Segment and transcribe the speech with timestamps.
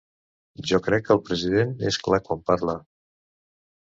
[0.69, 2.77] Jo crec que el president és clar quan parla.